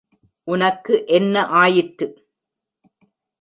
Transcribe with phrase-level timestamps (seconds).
[0.47, 2.07] உனக்கு என்ன ஆயிற்று?